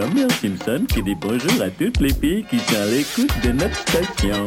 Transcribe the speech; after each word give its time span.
Homer 0.00 0.28
Simpson 0.40 0.86
qui 0.88 1.02
dit 1.02 1.14
bonjour 1.14 1.62
à 1.62 1.68
toutes 1.68 2.00
les 2.00 2.12
filles 2.12 2.44
qui 2.48 2.58
sont 2.58 2.76
à 2.76 2.86
l'écoute 2.86 3.32
de 3.44 3.52
notre 3.52 3.76
station. 3.76 4.46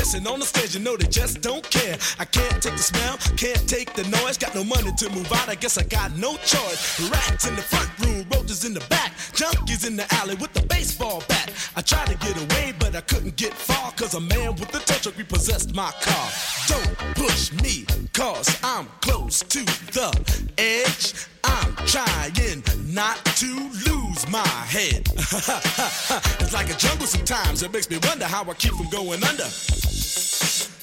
pissing 0.00 0.30
on 0.30 0.38
the 0.40 0.46
stage, 0.46 0.74
you 0.74 0.80
know 0.80 0.96
they 0.96 1.06
just 1.06 1.40
don't 1.40 1.68
care. 1.68 1.96
I 2.18 2.24
can't 2.24 2.62
take 2.62 2.72
the 2.72 2.84
smell, 2.92 3.16
can't 3.36 3.68
take 3.68 3.92
the 3.94 4.04
noise. 4.04 4.38
Got 4.38 4.54
no 4.54 4.64
money 4.64 4.92
to 4.96 5.10
move 5.10 5.30
out, 5.32 5.48
I 5.48 5.54
guess 5.54 5.76
I 5.76 5.84
got 5.84 6.16
no 6.16 6.36
choice. 6.36 7.10
Rats 7.10 7.46
in 7.46 7.54
the 7.54 7.62
front 7.62 7.90
room, 8.00 8.26
roaches 8.32 8.64
in 8.64 8.72
the 8.72 8.84
back, 8.88 9.12
junkies 9.32 9.86
in 9.86 9.96
the 9.96 10.06
alley 10.14 10.36
with 10.36 10.52
the 10.54 10.62
baseball 10.62 11.22
bat. 11.28 11.52
I 11.76 11.82
tried 11.82 12.08
to 12.08 12.16
get 12.18 12.36
away, 12.36 12.72
but 12.78 12.96
I 12.96 13.02
couldn't 13.02 13.36
get 13.36 13.52
far, 13.52 13.92
cause 13.92 14.14
a 14.14 14.20
man 14.20 14.54
with 14.54 14.74
a 14.74 14.80
tow 14.80 14.98
truck 15.02 15.18
repossessed 15.18 15.74
my 15.74 15.92
car. 16.00 16.28
Don't 16.68 16.96
push 17.16 17.52
me, 17.62 17.84
cause 18.12 18.48
I'm 18.62 18.86
close 19.00 19.40
to 19.40 19.64
the 19.92 20.10
edge. 20.56 21.26
I'm 21.50 21.74
trying 21.86 22.62
not 22.92 23.24
to 23.24 23.46
lose 23.86 24.28
my 24.28 24.46
head. 24.46 25.08
it's 26.40 26.52
like 26.52 26.70
a 26.70 26.76
jungle 26.76 27.06
sometimes. 27.06 27.62
It 27.62 27.72
makes 27.72 27.88
me 27.88 27.98
wonder 28.02 28.26
how 28.26 28.42
I 28.48 28.54
keep 28.54 28.72
from 28.74 28.88
going 28.90 29.22
under. 29.22 29.48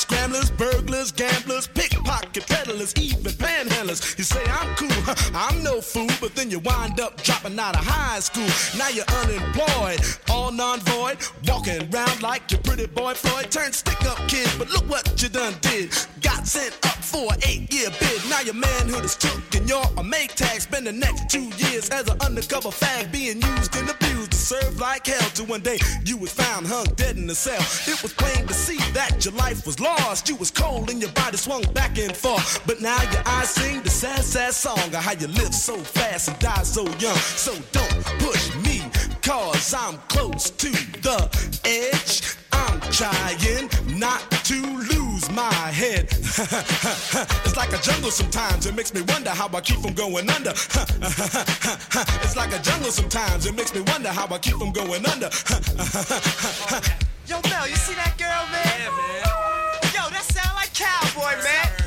scramblers, 0.00 0.50
burglars, 0.50 1.12
gamblers, 1.12 1.66
pickpocket 1.66 2.46
peddlers, 2.46 2.94
even 2.96 3.32
panhandlers. 3.32 4.16
You 4.16 4.24
say 4.24 4.42
I'm 4.48 4.74
cool, 4.74 5.14
I'm 5.34 5.62
no 5.62 5.80
fool, 5.80 6.08
but 6.20 6.34
then 6.34 6.50
you 6.50 6.58
wind 6.60 7.00
up 7.00 7.22
dropping 7.22 7.58
out 7.58 7.76
of 7.76 7.84
high 7.84 8.20
school. 8.20 8.48
Now 8.78 8.88
you're 8.88 9.04
unemployed, 9.22 10.00
all 10.30 10.50
non-void, 10.50 11.18
walking 11.46 11.82
around 11.92 12.22
like 12.22 12.50
your 12.50 12.60
pretty 12.62 12.86
boy 12.86 13.12
Floyd. 13.14 13.50
Turned 13.50 13.74
stick-up 13.74 14.18
kid, 14.26 14.48
but 14.58 14.70
look 14.70 14.88
what 14.88 15.22
you 15.22 15.28
done 15.28 15.54
did. 15.60 15.92
Got 16.20 16.46
sent 16.46 16.74
up 16.86 17.02
for 17.02 17.32
an 17.32 17.40
eight-year 17.46 17.90
bid. 17.98 18.20
Now 18.28 18.40
your 18.40 18.54
manhood 18.54 19.04
is 19.04 19.16
took 19.16 19.54
and 19.54 19.68
you're 19.68 19.82
a 19.96 20.02
make 20.02 20.34
tag. 20.34 20.60
Spend 20.60 20.86
the 20.86 20.92
next 20.92 21.30
two 21.30 21.48
years 21.56 21.88
as 21.90 22.08
an 22.08 22.20
undercover 22.20 22.68
fag, 22.68 23.10
being 23.10 23.40
used 23.40 23.74
and 23.76 23.88
abused 23.88 24.32
to 24.32 24.36
serve 24.36 24.78
like 24.78 25.06
hell. 25.06 25.30
Till 25.34 25.46
one 25.46 25.60
day 25.60 25.78
you 26.04 26.16
was 26.16 26.32
found 26.32 26.66
hung 26.66 26.84
dead 26.96 27.16
in 27.16 27.28
a 27.30 27.34
cell. 27.34 27.62
It 27.92 28.02
was 28.02 28.12
plain 28.12 28.46
to 28.46 28.54
see 28.54 28.78
that 28.92 29.24
your 29.24 29.34
life 29.34 29.64
was 29.64 29.80
lost. 29.80 30.28
You 30.28 30.36
was 30.36 30.50
cold 30.50 30.90
and 30.90 31.00
your 31.00 31.12
body 31.12 31.36
swung 31.36 31.62
back 31.72 31.98
and 31.98 32.14
forth. 32.14 32.60
But 32.66 32.80
now 32.80 33.00
your 33.12 33.22
eyes 33.26 33.50
sing 33.50 33.82
the 33.82 33.90
sad, 33.90 34.22
sad 34.22 34.52
song 34.52 34.78
of 34.78 34.94
how 34.94 35.12
you 35.12 35.28
live 35.28 35.54
so 35.54 35.76
fast 35.76 36.28
and 36.28 36.38
die 36.38 36.62
so 36.64 36.82
young. 36.98 37.16
So 37.16 37.52
don't 37.72 38.04
push 38.18 38.54
me, 38.56 38.82
cause 39.22 39.72
I'm 39.72 39.96
close 40.08 40.50
to 40.50 40.70
the 41.00 41.18
edge. 41.64 42.36
I'm 42.52 42.80
trying 42.92 43.98
not 43.98 44.20
to 44.30 44.60
lose 44.60 44.99
my 45.30 45.52
head. 45.52 46.08
it's 46.10 47.56
like 47.56 47.72
a 47.72 47.78
jungle 47.78 48.10
sometimes. 48.10 48.66
It 48.66 48.74
makes 48.74 48.92
me 48.94 49.02
wonder 49.02 49.30
how 49.30 49.48
I 49.52 49.60
keep 49.60 49.78
from 49.80 49.94
going 49.94 50.28
under. 50.30 50.50
it's 52.24 52.36
like 52.36 52.52
a 52.52 52.58
jungle 52.62 52.90
sometimes. 52.90 53.46
It 53.46 53.54
makes 53.54 53.74
me 53.74 53.80
wonder 53.82 54.08
how 54.08 54.26
I 54.26 54.38
keep 54.38 54.56
from 54.56 54.72
going 54.72 55.06
under. 55.06 55.30
Yo, 57.26 57.40
Mel, 57.48 57.68
you 57.68 57.76
see 57.76 57.94
that 57.94 58.14
girl, 58.18 58.46
man? 58.50 58.66
Yeah, 58.80 58.90
man. 58.90 59.22
Yo, 59.94 60.10
that 60.10 60.24
sound 60.24 60.54
like 60.56 60.72
cowboy, 60.74 61.36
man. 61.42 61.79